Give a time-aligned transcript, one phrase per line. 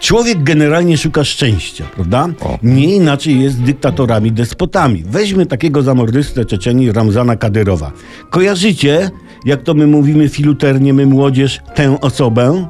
[0.00, 2.28] Człowiek generalnie szuka szczęścia, prawda?
[2.62, 5.02] Nie inaczej jest z dyktatorami, despotami.
[5.06, 7.92] Weźmy takiego zamordystę Czeczeni Ramzana Kadyrowa.
[8.30, 9.10] Kojarzycie,
[9.44, 12.66] jak to my mówimy filuternie, my młodzież, tę osobę?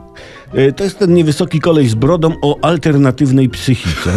[0.58, 4.10] Y, To jest ten niewysoki koleś z brodą o alternatywnej psychice.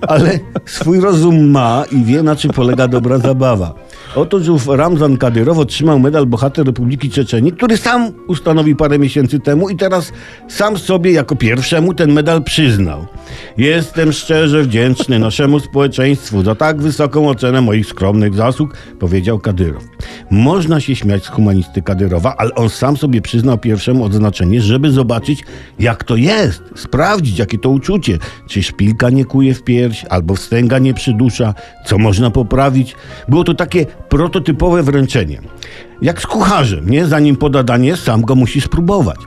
[0.00, 3.74] Ale swój rozum ma i wie, na czym polega dobra zabawa.
[4.16, 9.68] Otóż ów Ramzan Kadyrow otrzymał medal Bohater Republiki Czeczenii, który sam ustanowił parę miesięcy temu
[9.68, 10.12] i teraz
[10.48, 13.06] sam sobie jako pierwszemu ten medal przyznał.
[13.56, 19.84] Jestem szczerze wdzięczny naszemu społeczeństwu za tak wysoką ocenę moich skromnych zasług, powiedział Kadyrow.
[20.30, 25.44] Można się śmiać z humanisty Kadyrowa, ale on sam sobie przyznał pierwszemu odznaczenie, żeby zobaczyć,
[25.78, 28.18] jak to jest, sprawdzić, jakie to uczucie,
[28.48, 31.54] czy szpilka nie kuje w pierś, albo wstęga nie przydusza,
[31.86, 32.96] co można poprawić.
[33.28, 35.40] Było to takie prototypowe wręczenie.
[36.02, 37.06] Jak z kucharzem, nie?
[37.06, 39.18] Zanim poda danie, sam go musi spróbować.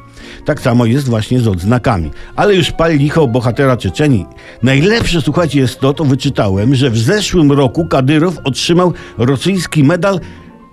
[0.47, 2.11] Tak samo jest właśnie z odznakami.
[2.35, 4.25] Ale już pal licho bohatera Czeczenii.
[4.63, 10.19] Najlepsze, słuchajcie, jest to, to wyczytałem, że w zeszłym roku Kadyrow otrzymał rosyjski medal,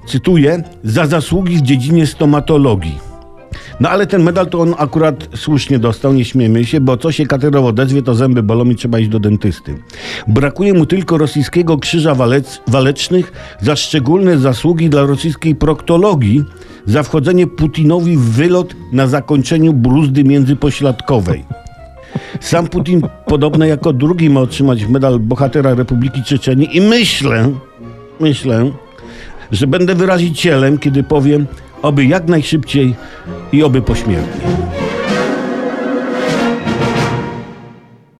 [0.07, 3.14] cytuję, za zasługi w dziedzinie stomatologii.
[3.81, 7.27] No ale ten medal to on akurat słusznie dostał, nie śmiemy się, bo co się
[7.27, 9.79] Kadyrow odezwie, to zęby bolą i trzeba iść do dentysty.
[10.29, 16.45] Brakuje mu tylko rosyjskiego krzyża walec, walecznych za szczególne zasługi dla rosyjskiej proktologii,
[16.87, 21.45] za wchodzenie Putinowi w wylot na zakończeniu bruzdy międzypośladkowej.
[22.41, 27.53] Sam Putin podobno jako drugi ma otrzymać medal bohatera Republiki Czeczenii i myślę,
[28.21, 28.71] myślę,
[29.53, 31.47] że będę wyrazicielem, kiedy powiem,
[31.85, 32.95] oby jak najszybciej
[33.53, 34.84] i oby pośmiertnie.